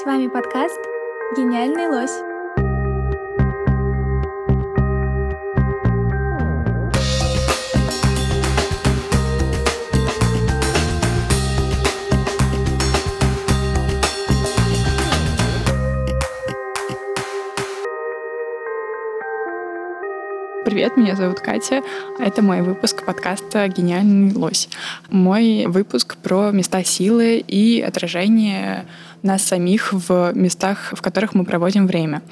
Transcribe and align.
С 0.00 0.06
вами 0.06 0.26
подкаст 0.26 0.80
«Гениальный 1.36 1.86
лось». 1.86 2.31
Привет, 20.72 20.96
меня 20.96 21.16
зовут 21.16 21.40
Катя. 21.40 21.82
Это 22.18 22.40
мой 22.40 22.62
выпуск 22.62 23.04
подкаста 23.04 23.68
«Гениальный 23.68 24.32
лось». 24.32 24.70
Мой 25.10 25.66
выпуск 25.66 26.16
про 26.16 26.50
места 26.50 26.82
силы 26.82 27.44
и 27.46 27.82
отражение 27.82 28.86
нас 29.22 29.42
самих 29.42 29.92
в 29.92 30.32
местах, 30.34 30.94
в 30.96 31.02
которых 31.02 31.34
мы 31.34 31.44
проводим 31.44 31.86
время. 31.86 32.22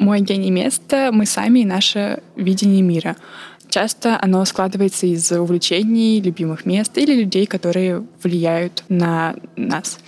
Мой 0.00 0.18
гений 0.22 0.50
места— 0.50 1.10
мы 1.12 1.24
сами 1.24 1.60
и 1.60 1.64
наше 1.64 2.20
видение 2.34 2.82
мира. 2.82 3.14
Часто 3.68 4.18
оно 4.20 4.44
складывается 4.44 5.06
из 5.06 5.30
увлечений, 5.30 6.20
любимых 6.20 6.66
мест 6.66 6.98
или 6.98 7.14
людей, 7.14 7.46
которые 7.46 8.04
влияют 8.24 8.82
на 8.88 9.36
нас. 9.54 10.00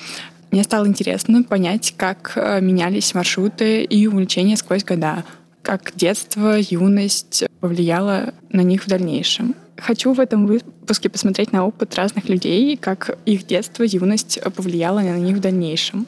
Мне 0.50 0.64
стало 0.64 0.88
интересно 0.88 1.44
понять, 1.44 1.94
как 1.96 2.32
э, 2.34 2.60
менялись 2.60 3.14
маршруты 3.14 3.84
и 3.84 4.08
увлечения 4.08 4.56
сквозь 4.56 4.82
года— 4.82 5.22
как 5.62 5.92
детство, 5.94 6.56
юность 6.58 7.44
повлияло 7.60 8.34
на 8.50 8.62
них 8.62 8.84
в 8.84 8.88
дальнейшем. 8.88 9.54
Хочу 9.76 10.12
в 10.12 10.20
этом 10.20 10.46
выпуске 10.46 11.08
посмотреть 11.08 11.52
на 11.52 11.66
опыт 11.66 11.94
разных 11.94 12.28
людей, 12.28 12.76
как 12.76 13.18
их 13.24 13.46
детство, 13.46 13.82
юность 13.82 14.40
повлияло 14.56 15.00
на 15.00 15.18
них 15.18 15.36
в 15.36 15.40
дальнейшем. 15.40 16.06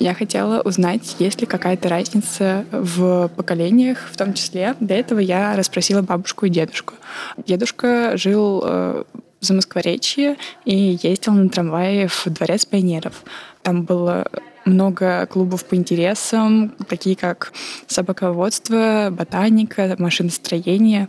Я 0.00 0.14
хотела 0.14 0.60
узнать, 0.60 1.16
есть 1.20 1.40
ли 1.40 1.46
какая-то 1.46 1.88
разница 1.88 2.64
в 2.72 3.28
поколениях, 3.36 4.08
в 4.10 4.16
том 4.16 4.34
числе. 4.34 4.74
Для 4.80 4.98
этого 4.98 5.20
я 5.20 5.54
расспросила 5.54 6.02
бабушку 6.02 6.46
и 6.46 6.50
дедушку. 6.50 6.94
Дедушка 7.46 8.16
жил 8.16 8.62
э, 8.64 9.04
в 9.40 9.44
Замоскворечье 9.44 10.36
и 10.64 10.98
ездил 11.00 11.34
на 11.34 11.48
трамвае 11.48 12.08
в 12.08 12.26
дворец 12.26 12.64
пионеров. 12.64 13.22
Там 13.62 13.84
было 13.84 14.26
много 14.64 15.26
клубов 15.26 15.64
по 15.64 15.74
интересам, 15.74 16.74
такие 16.88 17.16
как 17.16 17.52
собаководство, 17.86 19.08
ботаника, 19.10 19.94
машиностроение. 19.98 21.08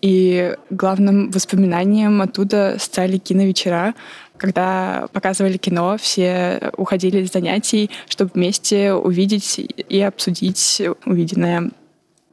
И 0.00 0.56
главным 0.70 1.30
воспоминанием 1.30 2.22
оттуда 2.22 2.76
стали 2.78 3.18
киновечера, 3.18 3.94
когда 4.36 5.06
показывали 5.12 5.56
кино, 5.56 5.96
все 5.96 6.72
уходили 6.76 7.20
из 7.20 7.30
занятий, 7.30 7.90
чтобы 8.08 8.32
вместе 8.34 8.92
увидеть 8.92 9.60
и 9.60 10.00
обсудить 10.00 10.82
увиденное. 11.06 11.70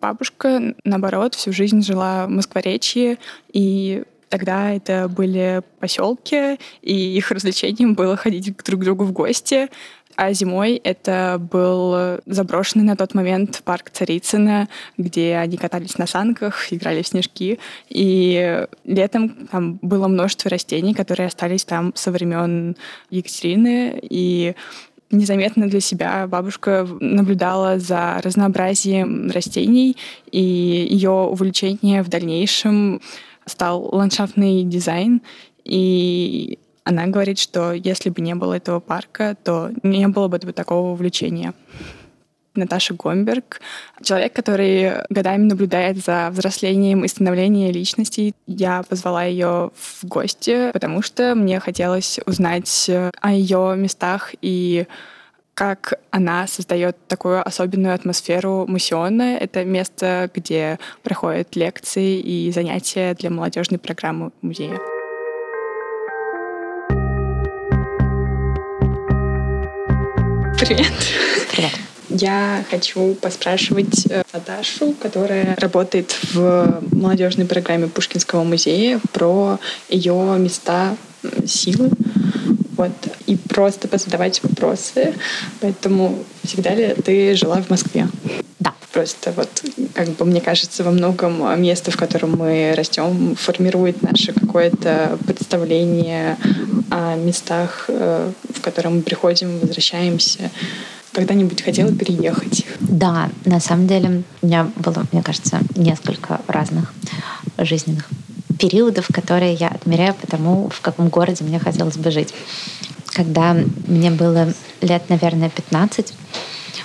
Бабушка, 0.02 0.74
наоборот, 0.84 1.36
всю 1.36 1.52
жизнь 1.52 1.84
жила 1.84 2.26
в 2.26 2.30
Москворечье, 2.30 3.20
и 3.54 4.04
Тогда 4.30 4.72
это 4.72 5.08
были 5.10 5.64
поселки, 5.80 6.60
и 6.84 7.18
их 7.18 7.32
развлечением 7.32 7.96
было 7.96 8.16
ходить 8.16 8.56
друг 8.64 8.82
к 8.82 8.84
другу 8.84 9.04
в 9.04 9.12
гости. 9.12 9.70
А 10.22 10.34
зимой 10.34 10.76
это 10.84 11.38
был 11.40 12.20
заброшенный 12.26 12.84
на 12.84 12.98
тот 12.98 13.14
момент 13.14 13.62
парк 13.64 13.90
Царицына, 13.90 14.68
где 14.98 15.38
они 15.38 15.56
катались 15.56 15.98
на 15.98 16.08
санках, 16.08 16.74
играли 16.74 17.04
в 17.04 17.08
снежки. 17.08 17.58
И 17.88 18.68
летом 18.84 19.48
там 19.50 19.80
было 19.82 20.10
множество 20.10 20.50
растений, 20.50 20.94
которые 20.94 21.28
остались 21.28 21.64
там 21.64 21.94
со 21.96 22.12
времен 22.12 22.76
Екатерины. 23.10 23.98
И 24.04 24.56
незаметно 25.10 25.70
для 25.70 25.80
себя 25.80 26.28
бабушка 26.28 26.86
наблюдала 27.00 27.80
за 27.80 28.20
разнообразием 28.22 29.32
растений, 29.32 29.96
и 30.34 30.42
ее 30.42 31.12
увлечение 31.12 32.04
в 32.04 32.10
дальнейшем 32.10 33.00
стал 33.46 33.88
ландшафтный 33.96 34.64
дизайн, 34.64 35.22
и 35.64 36.60
она 36.90 37.06
говорит, 37.06 37.38
что 37.38 37.72
если 37.72 38.10
бы 38.10 38.20
не 38.22 38.34
было 38.34 38.56
этого 38.56 38.80
парка, 38.80 39.38
то 39.44 39.70
не 39.84 40.08
было 40.08 40.28
бы 40.28 40.40
такого 40.40 40.90
увлечения. 40.90 41.54
Наташа 42.56 42.96
Гомберг, 42.96 43.62
человек, 44.02 44.34
который 44.34 45.04
годами 45.10 45.44
наблюдает 45.44 46.04
за 46.04 46.30
взрослением 46.32 47.06
и 47.06 47.08
становлением 47.08 47.72
личности. 47.72 48.34
Я 48.48 48.82
позвала 48.82 49.24
ее 49.24 49.70
в 49.76 50.04
гости, 50.04 50.72
потому 50.74 51.04
что 51.04 51.36
мне 51.36 51.60
хотелось 51.60 52.20
узнать 52.26 52.90
о 53.22 53.32
ее 53.32 53.76
местах 53.78 54.34
и 54.42 54.88
как 55.54 56.00
она 56.10 56.48
создает 56.48 56.98
такую 57.08 57.48
особенную 57.48 57.94
атмосферу 57.94 58.66
муссиона. 58.68 59.38
Это 59.38 59.64
место, 59.64 60.32
где 60.34 60.80
проходят 61.04 61.56
лекции 61.56 62.20
и 62.20 62.52
занятия 62.52 63.14
для 63.14 63.30
молодежной 63.30 63.78
программы 63.78 64.32
музея. 64.42 64.80
Привет. 70.60 70.92
Привет. 71.54 71.72
Я 72.10 72.66
хочу 72.70 73.16
поспрашивать 73.16 74.08
э, 74.10 74.24
Наташу, 74.34 74.94
которая 75.02 75.56
работает 75.56 76.14
в 76.34 76.82
молодежной 76.92 77.46
программе 77.46 77.88
Пушкинского 77.88 78.44
музея, 78.44 79.00
про 79.14 79.58
ее 79.88 80.36
места 80.38 80.98
силы. 81.46 81.90
Вот. 82.76 82.92
И 83.26 83.38
просто 83.38 83.88
позадавать 83.88 84.44
вопросы. 84.44 85.14
Поэтому 85.62 86.20
всегда 86.44 86.76
ли 86.76 86.94
ты 87.06 87.36
жила 87.36 87.62
в 87.62 87.70
Москве? 87.70 88.10
Да. 88.60 88.74
Просто 88.92 89.32
вот, 89.32 89.50
как 89.94 90.10
бы, 90.10 90.26
мне 90.26 90.42
кажется, 90.42 90.84
во 90.84 90.92
многом 90.92 91.62
место, 91.62 91.92
в 91.92 91.96
котором 91.96 92.36
мы 92.38 92.74
растем, 92.76 93.38
формирует 93.38 94.02
наше 94.02 94.34
какое-то 94.34 95.18
представление 95.26 96.38
о 96.90 97.16
местах, 97.16 97.86
э, 97.88 98.32
которые 98.70 98.94
мы 98.94 99.02
приходим, 99.02 99.60
возвращаемся 99.60 100.52
когда-нибудь 101.12 101.62
хотела 101.62 101.92
переехать? 101.94 102.66
Да, 102.80 103.30
на 103.46 103.60
самом 103.60 103.88
деле 103.88 104.24
у 104.42 104.46
меня 104.46 104.70
было, 104.76 105.06
мне 105.12 105.24
кажется, 105.24 105.60
несколько 105.76 106.42
разных 106.48 106.94
жизненных 107.58 108.08
периодов, 108.60 109.08
которые 109.12 109.54
я 109.54 109.70
отмеряю 109.70 110.14
по 110.14 110.28
тому, 110.28 110.70
в 110.70 110.82
каком 110.82 111.10
городе 111.10 111.44
мне 111.44 111.60
хотелось 111.60 111.98
бы 111.98 112.12
жить. 112.12 112.34
Когда 113.14 113.56
мне 113.88 114.12
было 114.12 114.54
лет, 114.82 115.10
наверное, 115.10 115.50
15, 115.50 116.14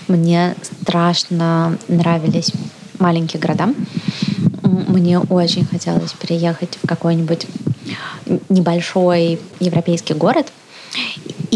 мне 0.08 0.54
страшно 0.62 1.78
нравились 1.88 2.52
маленькие 2.98 3.40
города. 3.40 3.74
Мне 4.62 5.18
очень 5.18 5.64
хотелось 5.66 6.12
переехать 6.12 6.78
в 6.82 6.86
какой-нибудь 6.86 7.46
небольшой 8.48 9.38
европейский 9.60 10.14
город. 10.14 10.46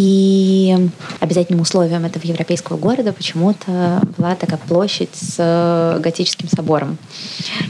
И 0.00 0.76
обязательным 1.18 1.62
условием 1.62 2.04
этого 2.04 2.24
европейского 2.24 2.76
города 2.76 3.12
почему-то 3.12 4.00
была 4.16 4.36
такая 4.36 4.60
площадь 4.68 5.10
с 5.12 5.98
готическим 5.98 6.48
собором. 6.48 6.98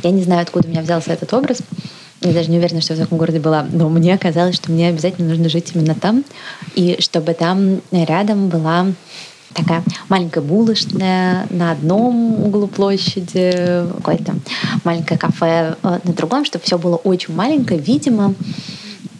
Я 0.02 0.10
не 0.10 0.22
знаю, 0.22 0.42
откуда 0.42 0.68
у 0.68 0.70
меня 0.70 0.82
взялся 0.82 1.10
этот 1.10 1.32
образ. 1.32 1.62
Я 2.20 2.34
даже 2.34 2.50
не 2.50 2.58
уверена, 2.58 2.82
что 2.82 2.92
в 2.92 2.98
таком 2.98 3.16
городе 3.16 3.40
была, 3.40 3.64
но 3.72 3.88
мне 3.88 4.18
казалось, 4.18 4.56
что 4.56 4.70
мне 4.70 4.90
обязательно 4.90 5.30
нужно 5.30 5.48
жить 5.48 5.70
именно 5.74 5.94
там, 5.94 6.22
и 6.74 6.98
чтобы 7.00 7.32
там 7.32 7.80
рядом 7.92 8.50
была 8.50 8.88
такая 9.54 9.82
маленькая 10.10 10.42
булочная 10.42 11.46
на 11.48 11.72
одном 11.72 12.44
углу 12.44 12.66
площади, 12.66 13.86
какое-то 13.96 14.34
маленькое 14.84 15.18
кафе 15.18 15.76
э, 15.82 15.98
на 16.04 16.12
другом, 16.12 16.44
чтобы 16.44 16.62
все 16.66 16.76
было 16.76 16.96
очень 16.96 17.34
маленькое, 17.34 17.80
видимо, 17.80 18.34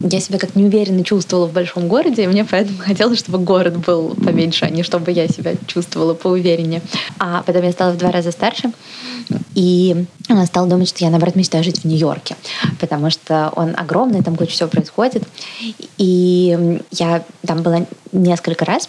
я 0.01 0.21
себя 0.21 0.39
как 0.39 0.55
неуверенно 0.55 1.03
чувствовала 1.05 1.47
в 1.47 1.53
большом 1.53 1.89
городе, 1.89 2.25
и 2.25 2.27
мне 2.27 2.45
поэтому 2.45 2.79
хотелось, 2.83 3.19
чтобы 3.19 3.39
город 3.39 3.79
был 3.79 4.15
поменьше, 4.15 4.65
а 4.65 4.71
не 4.71 4.83
чтобы 4.83 5.11
я 5.11 5.29
себя 5.29 5.55
чувствовала 5.67 6.15
поувереннее. 6.15 6.83
А 7.19 7.43
потом 7.43 7.63
я 7.63 7.73
стала 7.73 7.93
в 7.93 7.99
два 7.99 8.11
раза 8.11 8.31
старше, 8.31 8.73
и 9.55 10.05
стала 10.47 10.69
думать, 10.69 10.89
что 10.89 11.05
я, 11.05 11.11
наоборот, 11.11 11.35
мечтаю 11.35 11.65
жить 11.65 11.81
в 11.81 11.85
Нью-Йорке, 11.85 12.37
потому 12.81 13.11
что 13.11 13.53
он 13.57 13.75
огромный, 13.77 14.23
там 14.23 14.37
куча 14.37 14.53
всего 14.53 14.69
происходит. 14.69 15.25
И 15.99 16.81
я 16.93 17.25
там 17.47 17.63
была 17.63 17.87
несколько 18.13 18.65
раз, 18.65 18.89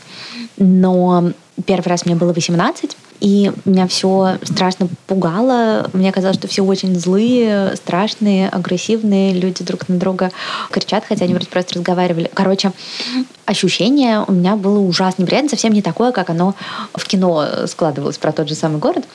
но 0.58 1.32
первый 1.66 1.88
раз 1.88 2.06
мне 2.06 2.16
было 2.16 2.34
18, 2.34 2.96
И 3.20 3.52
меня 3.66 3.88
все 3.88 4.38
страшно 4.44 4.88
пугало. 5.08 5.90
Мне 5.94 6.12
казалось, 6.12 6.38
что 6.38 6.48
все 6.48 6.64
очень 6.64 6.98
злые, 6.98 7.76
страшные, 7.76 8.50
агрессивные. 8.50 9.34
Люди 9.34 9.64
друг 9.64 9.90
на 9.90 9.98
друга 9.98 10.32
кричат, 10.72 11.04
хотя 11.08 11.26
они 11.26 11.34
вроде 11.34 11.50
просто 11.50 11.76
разговаривали. 11.76 12.32
Короче, 12.34 12.72
ощущение 13.46 14.24
у 14.26 14.32
меня 14.32 14.56
было 14.56 14.80
ужасно 14.80 15.24
неприятно, 15.24 15.50
совсем 15.50 15.74
не 15.74 15.82
такое, 15.82 16.12
как 16.12 16.30
оно 16.30 16.56
в 16.94 17.06
кино 17.06 17.46
складывалось 17.68 18.18
про 18.18 18.32
тот 18.32 18.48
же 18.48 18.56
самый 18.56 18.80
город. 18.80 19.06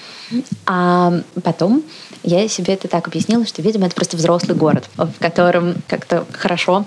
А 0.66 1.20
потом 1.42 1.82
я 2.22 2.48
себе 2.48 2.74
это 2.74 2.88
так 2.88 3.06
объяснила, 3.06 3.46
что, 3.46 3.62
видимо, 3.62 3.86
это 3.86 3.94
просто 3.94 4.16
взрослый 4.16 4.56
город, 4.56 4.88
в 4.96 5.12
котором 5.18 5.74
как-то 5.88 6.24
хорошо, 6.32 6.86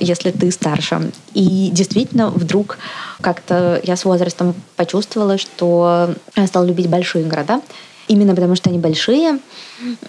если 0.00 0.30
ты 0.30 0.50
старше. 0.50 1.12
И 1.34 1.70
действительно, 1.72 2.30
вдруг 2.30 2.78
как-то 3.20 3.80
я 3.84 3.96
с 3.96 4.04
возрастом 4.04 4.54
почувствовала, 4.76 5.38
что 5.38 6.14
я 6.36 6.46
стала 6.46 6.64
любить 6.64 6.88
большие 6.88 7.24
города. 7.24 7.60
Именно 8.08 8.34
потому, 8.34 8.56
что 8.56 8.68
они 8.68 8.80
большие, 8.80 9.38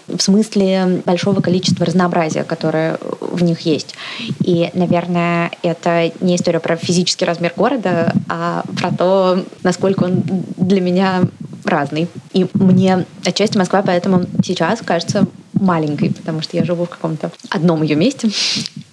в 0.08 0.20
смысле 0.20 1.02
большого 1.06 1.40
количества 1.40 1.86
разнообразия, 1.86 2.42
которое 2.42 2.98
в 3.20 3.42
них 3.44 3.60
есть. 3.60 3.94
И, 4.40 4.68
наверное, 4.74 5.52
это 5.62 6.10
не 6.20 6.34
история 6.34 6.58
про 6.58 6.76
физический 6.76 7.24
размер 7.24 7.52
города, 7.56 8.12
а 8.28 8.64
про 8.76 8.90
то, 8.90 9.44
насколько 9.62 10.04
он 10.04 10.22
для 10.56 10.80
меня 10.80 11.22
разный. 11.64 12.08
И 12.32 12.46
мне 12.54 13.06
отчасти 13.24 13.56
Москва 13.56 13.82
поэтому 13.82 14.24
сейчас 14.44 14.80
кажется 14.80 15.26
маленькой, 15.52 16.12
потому 16.12 16.42
что 16.42 16.56
я 16.56 16.64
живу 16.64 16.84
в 16.84 16.90
каком-то 16.90 17.30
одном 17.48 17.82
ее 17.82 17.96
месте, 17.96 18.28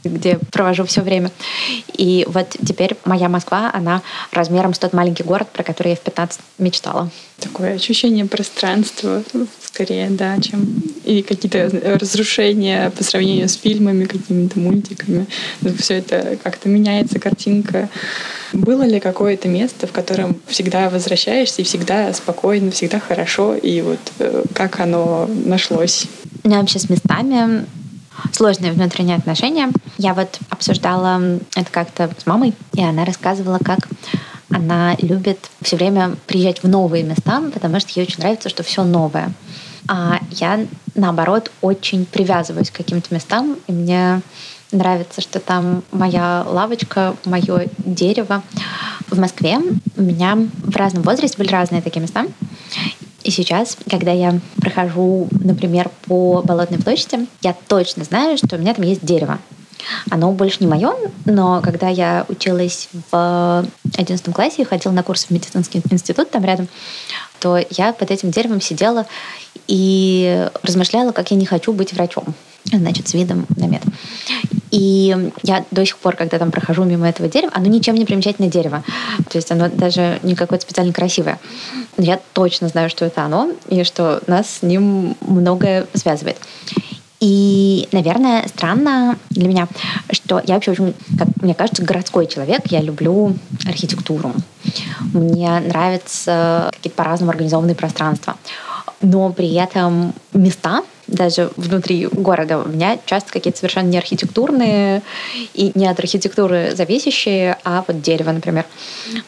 где 0.03 0.39
провожу 0.51 0.85
все 0.85 1.01
время. 1.01 1.31
И 1.93 2.25
вот 2.27 2.55
теперь 2.65 2.95
моя 3.05 3.29
Москва, 3.29 3.71
она 3.73 4.01
размером 4.31 4.73
с 4.73 4.79
тот 4.79 4.93
маленький 4.93 5.23
город, 5.23 5.49
про 5.51 5.63
который 5.63 5.89
я 5.89 5.95
в 5.95 6.01
15 6.01 6.39
мечтала. 6.57 7.09
Такое 7.39 7.75
ощущение 7.75 8.25
пространства, 8.25 9.23
скорее, 9.63 10.09
да, 10.09 10.37
чем 10.39 10.83
и 11.05 11.21
какие-то 11.23 11.69
разрушения 11.99 12.91
по 12.91 13.03
сравнению 13.03 13.49
с 13.49 13.55
фильмами, 13.55 14.05
какими-то 14.05 14.59
мультиками. 14.59 15.25
Все 15.79 15.95
это 15.95 16.37
как-то 16.43 16.69
меняется, 16.69 17.19
картинка. 17.19 17.89
Было 18.53 18.83
ли 18.83 18.99
какое-то 18.99 19.47
место, 19.47 19.87
в 19.87 19.91
котором 19.91 20.39
всегда 20.47 20.89
возвращаешься 20.89 21.61
и 21.61 21.65
всегда 21.65 22.13
спокойно, 22.13 22.71
всегда 22.71 22.99
хорошо, 22.99 23.55
и 23.55 23.81
вот 23.81 23.99
э, 24.19 24.43
как 24.53 24.79
оно 24.79 25.29
нашлось? 25.45 26.07
У 26.43 26.47
меня 26.47 26.59
вообще 26.59 26.79
с 26.79 26.89
местами 26.89 27.65
сложные 28.31 28.71
внутренние 28.71 29.17
отношения. 29.17 29.69
Я 29.97 30.13
вот 30.13 30.39
обсуждала 30.49 31.21
это 31.55 31.71
как-то 31.71 32.09
с 32.17 32.25
мамой, 32.25 32.53
и 32.73 32.83
она 32.83 33.05
рассказывала, 33.05 33.59
как 33.59 33.87
она 34.49 34.95
любит 34.99 35.49
все 35.61 35.77
время 35.77 36.15
приезжать 36.27 36.63
в 36.63 36.67
новые 36.67 37.03
места, 37.03 37.41
потому 37.53 37.79
что 37.79 37.99
ей 37.99 38.05
очень 38.05 38.19
нравится, 38.19 38.49
что 38.49 38.63
все 38.63 38.83
новое. 38.83 39.31
А 39.87 40.19
я, 40.31 40.65
наоборот, 40.95 41.51
очень 41.61 42.05
привязываюсь 42.05 42.69
к 42.69 42.75
каким-то 42.75 43.13
местам, 43.13 43.57
и 43.67 43.71
мне 43.71 44.21
нравится, 44.71 45.21
что 45.21 45.39
там 45.39 45.83
моя 45.91 46.45
лавочка, 46.47 47.15
мое 47.25 47.67
дерево. 47.77 48.41
В 49.09 49.19
Москве 49.19 49.57
у 49.97 50.01
меня 50.01 50.37
в 50.63 50.75
разном 50.75 51.03
возрасте 51.03 51.37
были 51.37 51.49
разные 51.49 51.81
такие 51.81 52.01
места. 52.01 52.25
И 53.23 53.31
сейчас, 53.31 53.77
когда 53.89 54.11
я 54.11 54.39
прохожу, 54.57 55.27
например, 55.31 55.89
по 56.07 56.41
Болотной 56.43 56.79
площади, 56.79 57.27
я 57.41 57.55
точно 57.67 58.03
знаю, 58.03 58.37
что 58.37 58.55
у 58.55 58.59
меня 58.59 58.73
там 58.73 58.85
есть 58.85 59.05
дерево. 59.05 59.39
Оно 60.09 60.31
больше 60.31 60.57
не 60.59 60.67
мое, 60.67 60.93
но 61.25 61.61
когда 61.61 61.89
я 61.89 62.25
училась 62.29 62.89
в 63.11 63.65
11 63.97 64.33
классе 64.33 64.61
и 64.61 64.65
ходила 64.65 64.91
на 64.91 65.03
курсы 65.03 65.27
в 65.27 65.31
медицинский 65.31 65.81
институт 65.89 66.29
там 66.29 66.45
рядом, 66.45 66.67
то 67.39 67.59
я 67.71 67.91
под 67.93 68.11
этим 68.11 68.29
деревом 68.29 68.61
сидела 68.61 69.07
и 69.67 70.47
размышляла, 70.61 71.11
как 71.11 71.31
я 71.31 71.37
не 71.37 71.45
хочу 71.45 71.73
быть 71.73 71.93
врачом 71.93 72.35
значит, 72.65 73.07
с 73.07 73.13
видом 73.13 73.45
на 73.55 73.65
мед. 73.65 73.81
И 74.71 75.31
я 75.43 75.65
до 75.69 75.85
сих 75.85 75.97
пор, 75.97 76.15
когда 76.15 76.39
там 76.39 76.49
прохожу 76.49 76.83
мимо 76.85 77.07
этого 77.07 77.29
дерева, 77.29 77.51
оно 77.53 77.67
ничем 77.67 77.95
не 77.95 78.05
примечательное 78.05 78.49
дерево. 78.49 78.83
То 79.29 79.37
есть 79.37 79.51
оно 79.51 79.69
даже 79.69 80.19
не 80.23 80.35
какое-то 80.35 80.63
специально 80.63 80.93
красивое. 80.93 81.39
Но 81.97 82.03
я 82.03 82.19
точно 82.33 82.69
знаю, 82.69 82.89
что 82.89 83.05
это 83.05 83.23
оно, 83.23 83.51
и 83.67 83.83
что 83.83 84.21
нас 84.27 84.49
с 84.49 84.61
ним 84.61 85.15
многое 85.21 85.87
связывает. 85.93 86.37
И, 87.19 87.87
наверное, 87.91 88.47
странно 88.47 89.15
для 89.29 89.47
меня, 89.47 89.67
что 90.11 90.41
я 90.43 90.55
вообще 90.55 90.71
очень, 90.71 90.95
как 91.19 91.27
мне 91.41 91.53
кажется, 91.53 91.83
городской 91.83 92.25
человек. 92.25 92.61
Я 92.65 92.81
люблю 92.81 93.35
архитектуру. 93.67 94.33
Мне 95.13 95.59
нравятся 95.59 96.69
какие-то 96.73 96.95
по-разному 96.95 97.31
организованные 97.31 97.75
пространства. 97.75 98.37
Но 99.01 99.31
при 99.31 99.53
этом 99.53 100.15
места, 100.33 100.81
даже 101.11 101.51
внутри 101.57 102.07
города 102.07 102.57
у 102.57 102.67
меня 102.67 102.97
часто 103.05 103.31
какие-то 103.31 103.59
совершенно 103.59 103.87
не 103.87 103.97
архитектурные 103.97 105.01
и 105.53 105.71
не 105.75 105.87
от 105.87 105.99
архитектуры 105.99 106.71
зависящие, 106.73 107.57
а 107.63 107.83
вот 107.87 108.01
дерево, 108.01 108.31
например. 108.31 108.65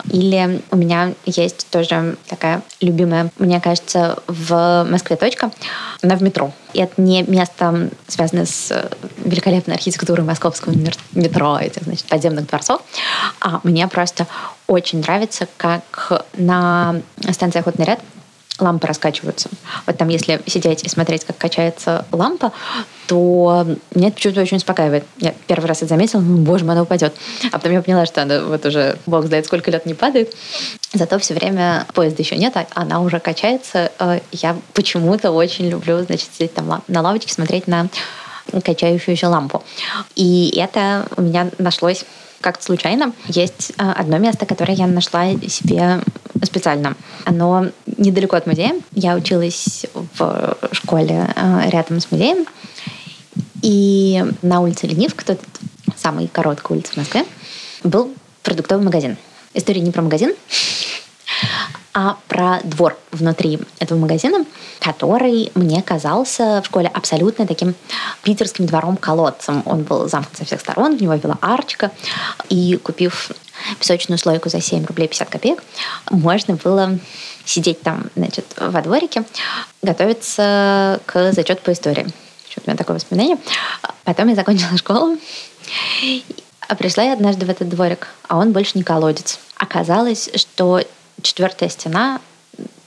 Или 0.09 0.61
у 0.71 0.77
меня 0.77 1.13
есть 1.25 1.67
тоже 1.69 2.17
такая 2.27 2.61
любимая, 2.81 3.29
мне 3.37 3.59
кажется, 3.59 4.19
в 4.27 4.87
Москве 4.89 5.17
точка, 5.17 5.51
она 6.01 6.15
в 6.15 6.23
метро. 6.23 6.53
И 6.73 6.79
это 6.79 6.99
не 7.01 7.23
место, 7.23 7.89
связанное 8.07 8.45
с 8.45 8.89
великолепной 9.23 9.75
архитектурой 9.75 10.25
московского 10.25 10.73
метро, 11.13 11.59
этих, 11.59 11.83
значит, 11.83 12.05
подземных 12.05 12.47
дворцов, 12.47 12.81
а 13.39 13.59
мне 13.63 13.87
просто 13.87 14.25
очень 14.67 15.01
нравится, 15.01 15.47
как 15.57 16.25
на 16.35 16.95
станции 17.31 17.59
«Охотный 17.59 17.85
ряд» 17.85 17.99
лампы 18.59 18.87
раскачиваются. 18.87 19.49
Вот 19.85 19.97
там, 19.97 20.09
если 20.09 20.39
сидеть 20.45 20.83
и 20.83 20.89
смотреть, 20.89 21.25
как 21.25 21.37
качается 21.37 22.05
лампа, 22.11 22.51
то 23.07 23.65
меня 23.95 24.07
это 24.07 24.15
почему-то 24.15 24.41
очень 24.41 24.57
успокаивает. 24.57 25.03
Я 25.17 25.33
первый 25.47 25.65
раз 25.65 25.77
это 25.77 25.87
заметила, 25.87 26.21
ну, 26.21 26.37
боже 26.37 26.63
мой, 26.63 26.73
она 26.73 26.83
упадет. 26.83 27.13
А 27.51 27.57
потом 27.57 27.73
я 27.73 27.81
поняла, 27.81 28.05
что 28.05 28.21
она 28.21 28.41
вот 28.41 28.65
уже, 28.65 28.97
бог 29.05 29.25
знает, 29.25 29.45
сколько 29.45 29.71
лет 29.71 29.85
не 29.85 29.93
падает. 29.93 30.33
Зато 30.93 31.17
все 31.19 31.33
время 31.33 31.87
поезда 31.93 32.21
еще 32.21 32.37
нет, 32.37 32.55
а 32.55 32.67
она 32.75 33.01
уже 33.01 33.19
качается. 33.19 33.91
Э, 33.99 34.19
я 34.31 34.55
почему-то 34.73 35.31
очень 35.31 35.69
люблю, 35.69 36.03
значит, 36.03 36.29
сидеть 36.33 36.53
там 36.53 36.83
на 36.87 37.01
лавочке, 37.01 37.33
смотреть 37.33 37.67
на 37.67 37.87
качающуюся 38.63 39.29
лампу. 39.29 39.63
И 40.15 40.53
это 40.57 41.07
у 41.17 41.21
меня 41.21 41.49
нашлось 41.57 42.05
как-то 42.43 42.63
случайно. 42.63 43.13
Есть 43.27 43.71
э, 43.77 43.83
одно 43.83 44.19
место, 44.19 44.45
которое 44.45 44.73
я 44.73 44.85
нашла 44.85 45.31
себе 45.47 46.01
специально. 46.43 46.95
Оно 47.25 47.67
недалеко 47.97 48.35
от 48.35 48.45
музея. 48.45 48.75
Я 48.91 49.15
училась 49.15 49.85
в 49.93 50.57
школе 50.73 51.33
э, 51.35 51.69
рядом 51.69 51.99
с 51.99 52.11
музеем. 52.11 52.45
И 53.61 54.23
на 54.41 54.59
улице 54.59 54.87
Ленивка, 54.87 55.25
тут 55.25 55.39
самая 55.95 56.27
короткая 56.27 56.77
улица 56.77 56.93
в 56.93 56.97
Москве, 56.97 57.25
был 57.83 58.13
продуктовый 58.43 58.83
магазин. 58.83 59.17
История 59.53 59.81
не 59.81 59.91
про 59.91 60.01
магазин, 60.01 60.33
а 61.93 62.17
про 62.27 62.59
двор 62.63 62.97
внутри 63.11 63.59
этого 63.79 63.97
магазина, 63.97 64.45
который 64.83 65.49
мне 65.55 65.81
казался 65.81 66.61
в 66.61 66.65
школе 66.65 66.91
абсолютно 66.93 67.47
таким 67.47 67.73
питерским 68.21 68.65
двором-колодцем. 68.65 69.63
Он 69.65 69.83
был 69.83 70.09
замкнут 70.09 70.37
со 70.37 70.45
всех 70.45 70.59
сторон, 70.59 70.97
в 70.97 71.01
него 71.01 71.13
вела 71.13 71.37
арчика. 71.41 71.91
И 72.49 72.77
купив 72.83 73.31
песочную 73.79 74.17
слойку 74.17 74.49
за 74.49 74.59
7 74.59 74.85
рублей 74.85 75.07
50 75.07 75.29
копеек, 75.29 75.63
можно 76.11 76.55
было 76.55 76.99
сидеть 77.45 77.81
там, 77.81 78.09
значит, 78.15 78.45
во 78.57 78.81
дворике, 78.81 79.23
готовиться 79.81 80.99
к 81.05 81.31
зачету 81.31 81.61
по 81.63 81.71
истории. 81.71 82.07
Что-то 82.49 82.67
у 82.67 82.69
меня 82.71 82.77
такое 82.77 82.95
воспоминание. 82.97 83.37
Потом 84.03 84.27
я 84.27 84.35
закончила 84.35 84.77
школу, 84.77 85.17
а 86.67 86.75
пришла 86.75 87.03
я 87.03 87.13
однажды 87.13 87.45
в 87.45 87.49
этот 87.49 87.69
дворик, 87.69 88.09
а 88.27 88.37
он 88.37 88.51
больше 88.51 88.77
не 88.77 88.83
колодец. 88.83 89.39
Оказалось, 89.55 90.29
что 90.35 90.81
четвертая 91.21 91.69
стена 91.69 92.19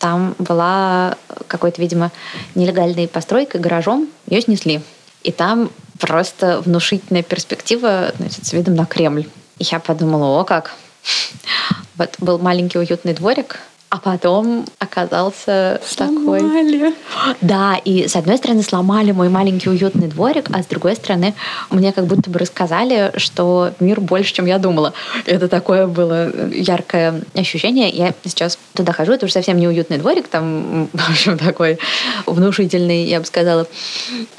там 0.06 0.36
была 0.38 1.16
какой-то, 1.48 1.82
видимо, 1.82 2.12
нелегальной 2.54 3.08
постройкой, 3.08 3.60
гаражом. 3.60 4.08
Ее 4.28 4.40
снесли. 4.40 4.80
И 5.24 5.32
там 5.32 5.68
просто 5.98 6.60
внушительная 6.60 7.24
перспектива 7.24 8.12
значит, 8.16 8.46
с 8.46 8.52
видом 8.52 8.76
на 8.76 8.86
Кремль. 8.86 9.26
И 9.58 9.64
я 9.64 9.80
подумала, 9.80 10.40
о 10.40 10.44
как. 10.44 10.74
Вот 11.96 12.14
был 12.20 12.38
маленький 12.38 12.78
уютный 12.78 13.14
дворик, 13.14 13.58
а 13.88 13.98
потом 13.98 14.64
оказался 14.78 15.80
сломали. 15.86 16.40
такой... 16.40 16.94
Да, 17.40 17.76
и 17.84 18.08
с 18.08 18.16
одной 18.16 18.36
стороны 18.36 18.62
сломали 18.62 19.12
мой 19.12 19.28
маленький 19.28 19.70
уютный 19.70 20.08
дворик, 20.08 20.48
а 20.52 20.62
с 20.62 20.66
другой 20.66 20.96
стороны 20.96 21.34
мне 21.70 21.92
как 21.92 22.06
будто 22.06 22.28
бы 22.28 22.38
рассказали, 22.38 23.12
что 23.16 23.72
мир 23.78 24.00
больше, 24.00 24.34
чем 24.34 24.46
я 24.46 24.58
думала. 24.58 24.92
Это 25.24 25.48
такое 25.48 25.86
было 25.86 26.30
яркое 26.50 27.22
ощущение. 27.34 27.88
Я 27.90 28.12
сейчас 28.24 28.58
туда 28.74 28.92
хожу, 28.92 29.12
это 29.12 29.26
уже 29.26 29.34
совсем 29.34 29.58
не 29.58 29.68
уютный 29.68 29.98
дворик, 29.98 30.28
там, 30.28 30.88
в 30.92 31.10
общем, 31.10 31.38
такой 31.38 31.78
внушительный, 32.26 33.04
я 33.04 33.20
бы 33.20 33.26
сказала, 33.26 33.66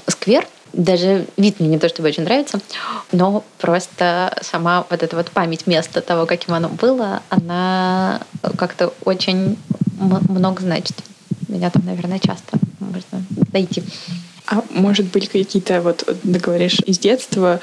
сквер, 0.07 0.45
даже 0.73 1.25
вид 1.37 1.59
мне 1.59 1.69
не 1.69 1.79
то 1.79 1.89
чтобы 1.89 2.09
очень 2.09 2.23
нравится, 2.23 2.59
но 3.11 3.43
просто 3.57 4.35
сама 4.41 4.85
вот 4.89 5.03
эта 5.03 5.15
вот 5.15 5.31
память 5.31 5.67
места 5.67 6.01
того, 6.01 6.25
каким 6.25 6.53
оно 6.53 6.69
было, 6.69 7.21
она 7.29 8.21
как-то 8.57 8.93
очень 9.03 9.57
много 9.99 10.61
значит. 10.61 10.95
Меня 11.47 11.69
там, 11.69 11.85
наверное, 11.85 12.19
часто 12.19 12.57
можно 12.79 13.23
найти. 13.51 13.83
А 14.47 14.63
может 14.69 15.07
быть 15.07 15.29
какие-то, 15.29 15.81
вот 15.81 16.05
ты 16.23 16.39
говоришь, 16.39 16.79
из 16.85 16.99
детства, 16.99 17.59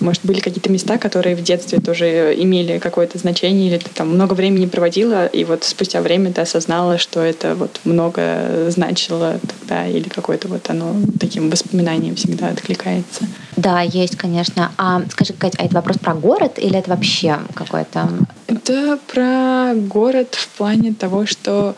может, 0.00 0.20
были 0.24 0.40
какие-то 0.40 0.70
места, 0.70 0.98
которые 0.98 1.34
в 1.34 1.42
детстве 1.42 1.78
тоже 1.78 2.34
имели 2.36 2.78
какое-то 2.78 3.18
значение, 3.18 3.70
или 3.70 3.78
ты 3.78 3.90
там 3.94 4.10
много 4.10 4.34
времени 4.34 4.66
проводила, 4.66 5.26
и 5.26 5.44
вот 5.44 5.64
спустя 5.64 6.02
время 6.02 6.32
ты 6.32 6.42
осознала, 6.42 6.98
что 6.98 7.20
это 7.20 7.54
вот 7.54 7.80
много 7.84 8.66
значило 8.68 9.40
тогда, 9.58 9.86
или 9.86 10.08
какое-то 10.08 10.48
вот 10.48 10.68
оно 10.68 10.96
таким 11.18 11.48
воспоминанием 11.50 12.16
всегда 12.16 12.48
откликается? 12.48 13.26
Да, 13.56 13.80
есть, 13.80 14.16
конечно. 14.16 14.72
А 14.76 15.02
скажи, 15.10 15.32
Катя, 15.32 15.56
а 15.60 15.64
это 15.64 15.74
вопрос 15.74 15.96
про 15.98 16.14
город 16.14 16.58
или 16.58 16.78
это 16.78 16.90
вообще 16.90 17.38
какой-то... 17.54 18.10
Это 18.48 18.98
про 19.12 19.72
город 19.74 20.34
в 20.34 20.48
плане 20.58 20.92
того, 20.92 21.24
что 21.26 21.74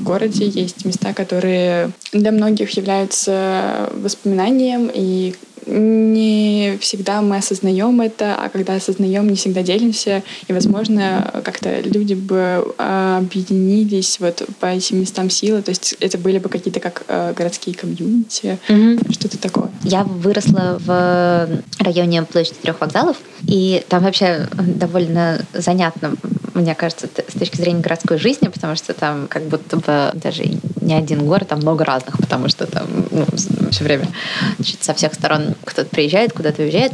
в 0.00 0.02
городе. 0.02 0.46
Есть 0.46 0.84
места, 0.84 1.12
которые 1.12 1.90
для 2.12 2.32
многих 2.32 2.70
являются 2.76 3.90
воспоминанием 3.92 4.90
и 4.92 5.34
не 5.70 6.76
всегда 6.80 7.22
мы 7.22 7.36
осознаем 7.36 8.00
это, 8.00 8.34
а 8.34 8.48
когда 8.48 8.74
осознаем, 8.74 9.28
не 9.28 9.36
всегда 9.36 9.62
делимся. 9.62 10.22
И, 10.48 10.52
возможно, 10.52 11.42
как-то 11.44 11.80
люди 11.80 12.14
бы 12.14 12.74
объединились 12.76 14.18
вот 14.20 14.42
по 14.58 14.66
этим 14.66 15.00
местам 15.00 15.30
силы. 15.30 15.62
То 15.62 15.70
есть 15.70 15.94
это 16.00 16.18
были 16.18 16.38
бы 16.38 16.48
какие-то 16.48 16.80
как 16.80 17.04
э, 17.08 17.32
городские 17.36 17.74
комьюнити, 17.74 18.58
mm-hmm. 18.68 19.12
что-то 19.12 19.38
такое. 19.38 19.70
Я 19.82 20.04
выросла 20.04 20.78
в 20.80 21.48
районе 21.78 22.22
площади 22.22 22.56
трех 22.62 22.80
вокзалов, 22.80 23.16
и 23.46 23.84
там 23.88 24.02
вообще 24.02 24.48
довольно 24.52 25.44
занятно, 25.54 26.14
мне 26.54 26.74
кажется, 26.74 27.08
с 27.28 27.38
точки 27.38 27.56
зрения 27.56 27.80
городской 27.80 28.18
жизни, 28.18 28.48
потому 28.48 28.76
что 28.76 28.92
там 28.92 29.26
как 29.28 29.44
будто 29.44 29.76
бы 29.76 30.10
даже 30.14 30.44
не 30.80 30.94
один 30.94 31.24
город, 31.26 31.48
там 31.48 31.60
много 31.60 31.84
разных, 31.84 32.18
потому 32.18 32.48
что 32.48 32.66
там 32.66 32.86
ну, 33.10 33.26
все 33.70 33.84
время 33.84 34.08
значит, 34.56 34.82
со 34.82 34.94
всех 34.94 35.14
сторон 35.14 35.54
кто-то 35.64 35.88
приезжает, 35.88 36.32
куда-то 36.32 36.62
уезжает. 36.62 36.92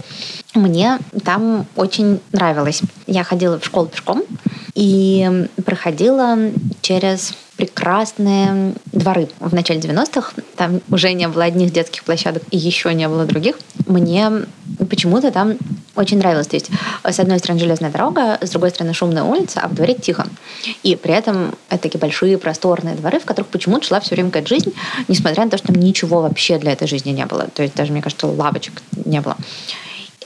Мне 0.55 0.99
там 1.25 1.67
очень 1.77 2.21
нравилось. 2.33 2.83
Я 3.07 3.25
ходила 3.25 3.59
в 3.59 3.65
школу 3.65 3.87
пешком 3.87 4.23
и 4.75 5.49
проходила 5.65 6.39
через 6.81 7.35
прекрасные 7.57 8.75
дворы 8.93 9.29
в 9.41 9.55
начале 9.55 9.81
90-х. 9.81 10.33
Там 10.57 10.81
уже 10.91 11.13
не 11.13 11.27
было 11.29 11.45
одних 11.45 11.73
детских 11.73 12.05
площадок 12.05 12.43
и 12.51 12.59
еще 12.59 12.93
не 12.95 13.09
было 13.09 13.25
других. 13.25 13.59
Мне 13.87 14.31
почему-то 14.91 15.31
там 15.31 15.57
очень 15.97 16.19
нравилось. 16.19 16.47
То 16.47 16.57
есть, 16.57 16.71
с 17.05 17.19
одной 17.19 17.39
стороны, 17.39 17.61
железная 17.61 17.91
дорога, 17.91 18.39
с 18.41 18.51
другой 18.51 18.71
стороны, 18.71 18.95
шумная 18.95 19.23
улица, 19.23 19.61
а 19.63 19.69
в 19.69 19.75
дворе 19.75 19.95
тихо. 19.95 20.27
И 20.83 20.97
при 20.97 21.15
этом 21.15 21.55
это 21.69 21.83
такие 21.83 21.99
большие 21.99 22.39
просторные 22.39 22.95
дворы, 22.95 23.19
в 23.19 23.25
которых 23.25 23.49
почему-то 23.49 23.87
шла 23.87 24.01
все 24.01 24.15
время 24.15 24.31
какая-то 24.31 24.49
жизнь, 24.49 24.73
несмотря 25.09 25.45
на 25.45 25.51
то, 25.51 25.59
что 25.59 25.69
там 25.69 25.77
ничего 25.77 26.23
вообще 26.23 26.59
для 26.59 26.73
этой 26.73 26.87
жизни 26.87 27.11
не 27.11 27.27
было. 27.27 27.49
То 27.55 27.63
есть 27.63 27.75
даже, 27.75 27.93
мне 27.93 28.03
кажется, 28.03 28.27
лавочек 28.27 28.83
не 29.05 29.21
было 29.21 29.37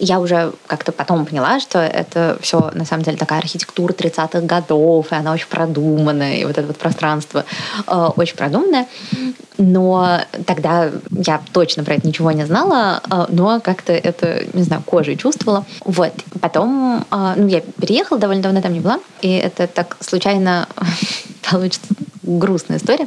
я 0.01 0.19
уже 0.19 0.53
как-то 0.67 0.93
потом 0.93 1.27
поняла, 1.27 1.61
что 1.61 1.79
это 1.79 2.39
все 2.41 2.71
на 2.75 2.85
самом 2.85 3.05
деле 3.05 3.19
такая 3.19 3.39
архитектура 3.39 3.93
30-х 3.93 4.41
годов, 4.41 5.13
и 5.13 5.15
она 5.15 5.33
очень 5.33 5.49
продуманная, 5.49 6.37
и 6.37 6.45
вот 6.45 6.57
это 6.57 6.67
вот 6.67 6.79
пространство 6.79 7.45
э, 7.87 8.11
очень 8.17 8.35
продуманное. 8.35 8.87
Но 9.63 10.23
тогда 10.47 10.91
я 11.11 11.43
точно 11.53 11.85
про 11.85 11.95
это 11.95 12.07
ничего 12.07 12.31
не 12.33 12.47
знала, 12.47 13.03
э, 13.11 13.27
но 13.29 13.61
как-то 13.61 13.93
это, 13.93 14.47
не 14.55 14.63
знаю, 14.63 14.83
кожей 14.83 15.17
чувствовала. 15.17 15.67
Вот. 15.85 16.15
Потом, 16.41 17.05
э, 17.11 17.35
ну, 17.37 17.47
я 17.47 17.61
переехала, 17.61 18.19
довольно 18.19 18.43
давно 18.43 18.63
там 18.63 18.73
не 18.73 18.81
была, 18.81 19.01
и 19.21 19.29
это 19.29 19.67
так 19.67 19.99
случайно 20.01 20.67
получится 21.51 21.89
грустная 22.23 22.79
история, 22.79 23.07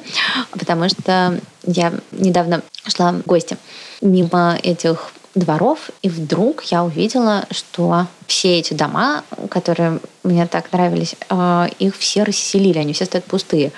потому 0.52 0.90
что 0.90 1.40
я 1.66 1.92
недавно 2.12 2.62
шла 2.86 3.14
в 3.14 3.24
гости 3.24 3.58
мимо 4.02 4.56
этих 4.62 5.12
дворов, 5.34 5.90
и 6.04 6.10
вдруг 6.10 6.62
я 6.66 6.84
увидела, 6.84 7.46
что 7.50 8.06
все 8.28 8.60
эти 8.60 8.76
дома, 8.76 9.24
которые 9.50 10.00
мне 10.24 10.46
так 10.46 10.72
нравились, 10.72 11.16
э, 11.32 11.68
их 11.80 11.98
все 11.98 12.22
расселили, 12.22 12.78
они 12.78 12.94
все 12.94 13.06
стоят 13.06 13.26
пустые. 13.26 13.72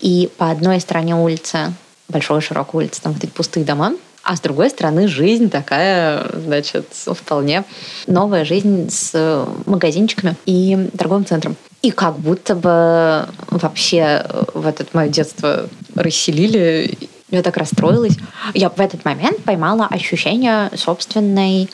И 0.00 0.30
по 0.38 0.50
одной 0.50 0.80
стороне 0.80 1.14
улицы, 1.14 1.74
большой 2.10 2.40
широкой 2.40 2.84
улицы, 2.84 3.00
там 3.02 3.12
вот 3.12 3.24
эти 3.24 3.30
пустые 3.30 3.64
дома, 3.64 3.94
а 4.22 4.36
с 4.36 4.40
другой 4.40 4.70
стороны 4.70 5.08
жизнь 5.08 5.48
такая, 5.48 6.26
значит, 6.34 6.86
вполне 6.92 7.64
новая 8.06 8.44
жизнь 8.44 8.90
с 8.90 9.46
магазинчиками 9.66 10.36
и 10.44 10.90
торговым 10.96 11.24
центром. 11.24 11.56
И 11.82 11.90
как 11.90 12.18
будто 12.18 12.54
бы 12.54 13.26
вообще 13.50 14.26
в 14.52 14.66
это 14.66 14.84
мое 14.92 15.08
детство 15.08 15.68
расселили, 15.94 16.98
я 17.30 17.42
так 17.42 17.56
расстроилась. 17.56 18.16
Я 18.52 18.68
в 18.68 18.78
этот 18.80 19.04
момент 19.06 19.42
поймала 19.44 19.86
ощущение 19.86 20.70
собственной 20.76 21.70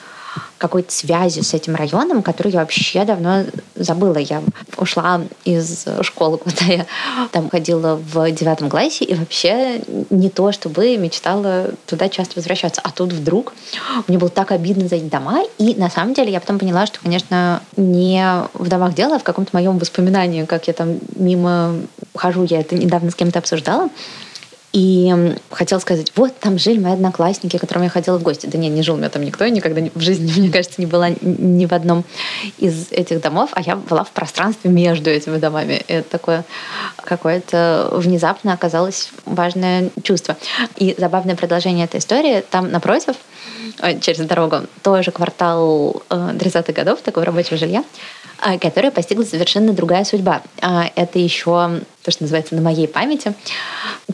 какой-то 0.58 0.92
связи 0.92 1.40
с 1.40 1.54
этим 1.54 1.74
районом, 1.74 2.22
который 2.22 2.52
я 2.52 2.60
вообще 2.60 3.04
давно 3.04 3.44
забыла. 3.74 4.18
Я 4.18 4.42
ушла 4.76 5.22
из 5.44 5.84
школы, 6.02 6.38
куда 6.38 6.64
я 6.66 6.86
там 7.32 7.50
ходила 7.50 7.96
в 7.96 8.30
девятом 8.30 8.70
классе, 8.70 9.04
и 9.04 9.14
вообще 9.14 9.82
не 10.10 10.30
то, 10.30 10.52
чтобы 10.52 10.96
мечтала 10.96 11.70
туда 11.86 12.08
часто 12.08 12.34
возвращаться. 12.36 12.80
А 12.82 12.90
тут 12.90 13.12
вдруг 13.12 13.52
мне 14.08 14.18
было 14.18 14.30
так 14.30 14.52
обидно 14.52 14.88
за 14.88 14.96
эти 14.96 15.04
дома, 15.04 15.42
и 15.58 15.74
на 15.74 15.90
самом 15.90 16.14
деле 16.14 16.32
я 16.32 16.40
потом 16.40 16.58
поняла, 16.58 16.86
что, 16.86 17.00
конечно, 17.00 17.62
не 17.76 18.24
в 18.54 18.68
домах 18.68 18.94
дело, 18.94 19.16
а 19.16 19.18
в 19.18 19.24
каком-то 19.24 19.50
моем 19.52 19.78
воспоминании, 19.78 20.44
как 20.44 20.66
я 20.66 20.72
там 20.72 20.98
мимо 21.16 21.74
хожу, 22.14 22.44
я 22.44 22.60
это 22.60 22.74
недавно 22.74 23.10
с 23.10 23.14
кем-то 23.14 23.38
обсуждала, 23.38 23.88
и 24.72 25.34
хотела 25.50 25.78
сказать, 25.78 26.12
вот 26.16 26.38
там 26.38 26.58
жили 26.58 26.78
мои 26.78 26.92
одноклассники, 26.92 27.56
к 27.56 27.60
которым 27.60 27.84
я 27.84 27.88
ходила 27.88 28.18
в 28.18 28.22
гости. 28.22 28.46
Да 28.46 28.58
нет, 28.58 28.72
не 28.72 28.82
жил 28.82 28.94
у 28.94 28.98
меня 28.98 29.08
там 29.08 29.22
никто, 29.22 29.44
я 29.44 29.50
никогда 29.50 29.80
в 29.94 30.00
жизни, 30.00 30.32
мне 30.40 30.50
кажется, 30.50 30.80
не 30.80 30.86
была 30.86 31.10
ни 31.20 31.66
в 31.66 31.72
одном 31.72 32.04
из 32.58 32.92
этих 32.92 33.20
домов, 33.20 33.50
а 33.52 33.62
я 33.62 33.76
была 33.76 34.04
в 34.04 34.10
пространстве 34.10 34.70
между 34.70 35.10
этими 35.10 35.38
домами. 35.38 35.84
Это 35.88 36.08
такое 36.08 36.44
какое-то 37.02 37.88
внезапно 37.92 38.52
оказалось 38.52 39.10
важное 39.24 39.90
чувство. 40.02 40.36
И 40.76 40.94
забавное 40.98 41.36
продолжение 41.36 41.84
этой 41.84 42.00
истории, 42.00 42.44
там 42.50 42.70
напротив, 42.70 43.16
э, 43.80 43.98
через 44.00 44.20
дорогу, 44.20 44.62
тоже 44.82 45.10
квартал 45.10 46.02
30-х 46.08 46.64
э, 46.68 46.72
годов, 46.72 47.00
такого 47.00 47.24
рабочего 47.24 47.56
жилья, 47.56 47.84
которая 48.60 48.90
постигла 48.90 49.24
совершенно 49.24 49.72
другая 49.72 50.04
судьба. 50.04 50.42
Это 50.60 51.18
еще 51.18 51.80
то, 52.02 52.10
что 52.10 52.22
называется 52.22 52.54
на 52.54 52.62
моей 52.62 52.86
памяти 52.86 53.34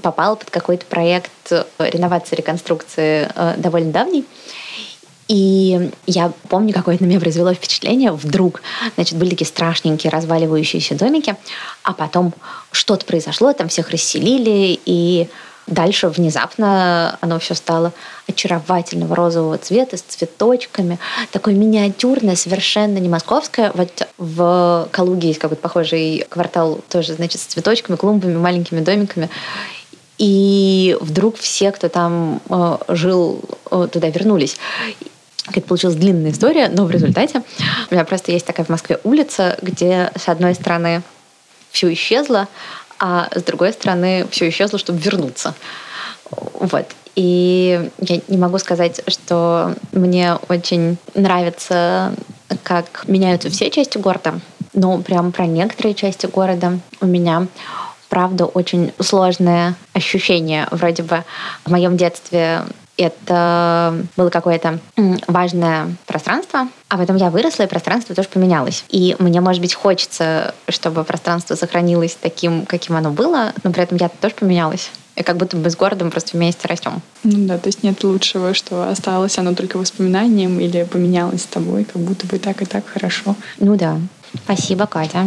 попала 0.00 0.34
под 0.34 0.50
какой-то 0.50 0.84
проект 0.86 1.30
э, 1.50 1.64
реновации, 1.78 2.36
реконструкции 2.36 3.28
э, 3.34 3.54
довольно 3.56 3.92
давний. 3.92 4.24
И 5.28 5.90
я 6.06 6.32
помню, 6.48 6.74
какое 6.74 6.96
это 6.96 7.04
на 7.04 7.08
меня 7.08 7.20
произвело 7.20 7.54
впечатление. 7.54 8.12
Вдруг, 8.12 8.60
значит, 8.96 9.18
были 9.18 9.30
такие 9.30 9.46
страшненькие 9.46 10.10
разваливающиеся 10.10 10.94
домики, 10.94 11.36
а 11.84 11.94
потом 11.94 12.34
что-то 12.70 13.06
произошло, 13.06 13.52
там 13.52 13.68
всех 13.68 13.90
расселили, 13.90 14.78
и 14.84 15.28
Дальше 15.66 16.08
внезапно 16.08 17.16
оно 17.20 17.38
все 17.38 17.54
стало 17.54 17.92
очаровательного 18.28 19.14
розового 19.14 19.58
цвета 19.58 19.96
с 19.96 20.02
цветочками, 20.02 20.98
такое 21.30 21.54
миниатюрное, 21.54 22.34
совершенно 22.34 22.98
не 22.98 23.08
московское. 23.08 23.70
Вот 23.74 24.08
в 24.18 24.88
Калуге 24.90 25.28
есть 25.28 25.38
какой-то 25.38 25.62
похожий 25.62 26.26
квартал 26.28 26.80
тоже, 26.88 27.14
значит, 27.14 27.40
с 27.40 27.44
цветочками, 27.44 27.96
клумбами, 27.96 28.36
маленькими 28.36 28.80
домиками. 28.80 29.30
И 30.18 30.96
вдруг 31.00 31.36
все, 31.36 31.72
кто 31.72 31.88
там 31.88 32.40
э, 32.48 32.76
жил, 32.88 33.40
э, 33.70 33.88
туда 33.90 34.08
вернулись. 34.08 34.56
Это 35.48 35.60
получилась 35.60 35.96
длинная 35.96 36.30
история, 36.30 36.68
но 36.68 36.84
в 36.84 36.90
результате 36.90 37.42
у 37.90 37.94
меня 37.94 38.04
просто 38.04 38.30
есть 38.30 38.46
такая 38.46 38.64
в 38.64 38.68
Москве 38.68 39.00
улица, 39.02 39.58
где 39.62 40.12
с 40.16 40.28
одной 40.28 40.54
стороны 40.54 41.02
все 41.72 41.92
исчезло, 41.92 42.46
а 43.02 43.28
с 43.34 43.42
другой 43.42 43.72
стороны 43.72 44.28
все 44.30 44.48
исчезло, 44.48 44.78
чтобы 44.78 45.00
вернуться. 45.00 45.54
Вот. 46.30 46.86
И 47.16 47.90
я 47.98 48.20
не 48.28 48.38
могу 48.38 48.58
сказать, 48.58 49.02
что 49.08 49.74
мне 49.90 50.36
очень 50.48 50.96
нравится, 51.14 52.14
как 52.62 53.04
меняются 53.08 53.50
все 53.50 53.70
части 53.70 53.98
города, 53.98 54.40
но 54.72 54.98
прям 54.98 55.32
про 55.32 55.46
некоторые 55.46 55.94
части 55.94 56.26
города 56.26 56.78
у 57.00 57.06
меня 57.06 57.48
правда 58.08 58.46
очень 58.46 58.92
сложное 59.00 59.74
ощущение. 59.94 60.68
Вроде 60.70 61.02
бы 61.02 61.24
в 61.64 61.70
моем 61.72 61.96
детстве 61.96 62.62
это 62.96 64.06
было 64.16 64.30
какое-то 64.30 64.78
важное 65.26 65.94
пространство, 66.06 66.68
а 66.88 66.98
потом 66.98 67.16
я 67.16 67.30
выросла, 67.30 67.64
и 67.64 67.66
пространство 67.66 68.14
тоже 68.14 68.28
поменялось. 68.28 68.84
И 68.88 69.16
мне, 69.18 69.40
может 69.40 69.60
быть, 69.60 69.74
хочется, 69.74 70.54
чтобы 70.68 71.04
пространство 71.04 71.54
сохранилось 71.54 72.16
таким, 72.20 72.66
каким 72.66 72.96
оно 72.96 73.10
было, 73.10 73.52
но 73.64 73.72
при 73.72 73.82
этом 73.82 73.98
я 73.98 74.08
тоже 74.08 74.34
поменялась. 74.34 74.90
И 75.14 75.22
как 75.22 75.36
будто 75.36 75.56
бы 75.56 75.68
с 75.68 75.76
городом 75.76 76.10
просто 76.10 76.36
вместе 76.36 76.66
растем. 76.68 77.02
Ну 77.22 77.46
да, 77.46 77.58
то 77.58 77.68
есть 77.68 77.82
нет 77.82 78.02
лучшего, 78.02 78.54
что 78.54 78.88
осталось 78.88 79.38
оно 79.38 79.54
только 79.54 79.76
воспоминанием 79.76 80.58
или 80.58 80.84
поменялось 80.84 81.42
с 81.42 81.46
тобой, 81.46 81.84
как 81.84 82.00
будто 82.00 82.26
бы 82.26 82.38
так 82.38 82.62
и 82.62 82.64
так 82.64 82.86
хорошо. 82.86 83.36
Ну 83.58 83.76
да. 83.76 83.98
Спасибо, 84.44 84.86
Катя. 84.86 85.26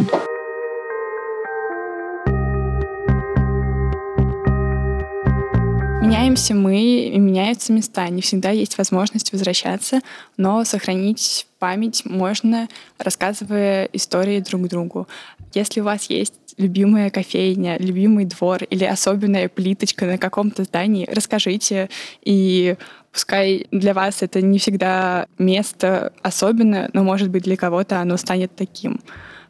Меняемся 6.06 6.54
мы, 6.54 6.78
и 6.78 7.18
меняются 7.18 7.72
места. 7.72 8.08
Не 8.10 8.22
всегда 8.22 8.50
есть 8.50 8.78
возможность 8.78 9.32
возвращаться, 9.32 10.02
но 10.36 10.62
сохранить 10.62 11.48
память 11.58 12.04
можно, 12.04 12.68
рассказывая 12.96 13.88
истории 13.92 14.38
друг 14.38 14.68
другу. 14.68 15.08
Если 15.52 15.80
у 15.80 15.84
вас 15.84 16.08
есть 16.08 16.34
любимая 16.58 17.10
кофейня, 17.10 17.76
любимый 17.80 18.24
двор 18.24 18.62
или 18.62 18.84
особенная 18.84 19.48
плиточка 19.48 20.06
на 20.06 20.16
каком-то 20.16 20.62
здании, 20.62 21.08
расскажите. 21.10 21.90
И 22.22 22.76
пускай 23.10 23.66
для 23.72 23.92
вас 23.92 24.22
это 24.22 24.40
не 24.40 24.60
всегда 24.60 25.26
место 25.38 26.12
особенное, 26.22 26.88
но, 26.92 27.02
может 27.02 27.30
быть, 27.30 27.42
для 27.42 27.56
кого-то 27.56 27.98
оно 28.00 28.16
станет 28.16 28.54
таким. 28.54 29.00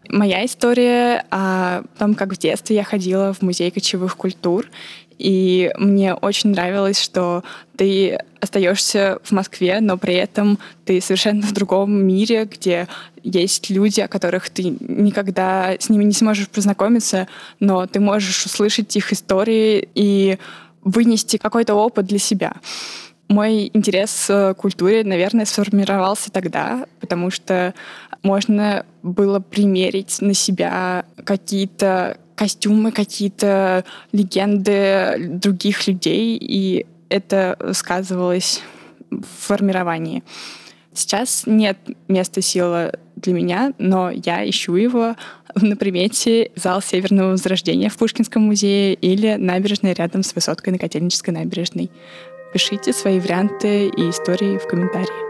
Моя 0.09 0.45
история 0.45 1.25
о 1.31 1.83
том, 1.99 2.15
как 2.15 2.33
в 2.33 2.39
детстве 2.39 2.77
я 2.77 2.85
ходила 2.85 3.33
в 3.33 3.43
музей 3.43 3.71
кочевых 3.71 4.17
культур, 4.17 4.67
и 5.19 5.73
мне 5.79 6.15
очень 6.15 6.51
нравилось, 6.51 7.01
что 7.01 7.43
ты 7.77 8.19
остаешься 8.41 9.19
в 9.23 9.33
Москве, 9.33 9.81
но 9.81 9.97
при 9.97 10.15
этом 10.15 10.59
ты 10.85 11.01
совершенно 11.01 11.43
в 11.43 11.53
другом 11.53 11.93
мире, 11.93 12.45
где 12.45 12.89
есть 13.23 13.71
люди, 13.71 14.01
о 14.01 14.09
которых 14.09 14.51
ты 14.51 14.77
никогда 14.81 15.75
с 15.79 15.89
ними 15.89 16.05
не 16.05 16.13
сможешь 16.13 16.49
познакомиться, 16.49 17.29
но 17.61 17.87
ты 17.87 18.01
можешь 18.01 18.45
услышать 18.47 18.95
их 18.97 19.13
истории 19.13 19.89
и 19.95 20.39
вынести 20.85 21.37
какой-то 21.37 21.75
опыт 21.75 22.07
для 22.07 22.19
себя. 22.19 22.55
Мой 23.28 23.71
интерес 23.73 24.26
к 24.28 24.54
культуре, 24.54 25.02
наверное, 25.02 25.47
сформировался 25.47 26.30
тогда, 26.30 26.87
потому 27.00 27.30
что 27.30 27.75
можно 28.23 28.87
было 29.02 29.40
примерить 29.40 30.18
на 30.21 30.33
себя 30.35 31.04
какие-то 31.25 32.18
костюмы, 32.37 32.92
какие-то 32.92 33.85
легенды 34.12 35.16
других 35.18 35.88
людей, 35.88 36.37
и 36.40 36.87
это 37.09 37.59
сказывалось 37.73 38.62
в 39.11 39.25
формировании. 39.47 40.23
Сейчас 40.92 41.45
нет 41.47 41.78
места 42.09 42.40
силы 42.40 42.92
для 43.16 43.33
меня, 43.33 43.73
но 43.78 44.11
я 44.11 44.49
ищу 44.49 44.76
его 44.76 45.16
на 45.54 45.76
примете 45.76 46.50
зал 46.54 46.83
Северного 46.83 47.33
Возрождения 47.33 47.88
в 47.88 47.97
Пушкинском 47.97 48.42
музее 48.42 48.95
или 48.95 49.35
набережная 49.35 49.95
рядом 49.95 50.23
с 50.23 50.35
высоткой 50.35 50.73
на 50.73 50.78
Котельнической 50.78 51.35
набережной. 51.35 51.90
Пишите 52.53 52.93
свои 52.93 53.21
варианты 53.21 53.88
и 53.88 54.11
истории 54.11 54.59
в 54.59 54.67
комментарии. 54.67 55.25